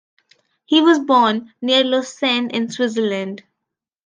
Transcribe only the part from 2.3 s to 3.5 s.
in Switzerland.